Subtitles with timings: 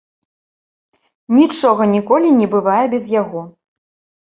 [1.39, 3.47] Нічога ніколі не бывае без яго!